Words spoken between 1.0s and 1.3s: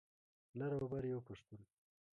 یو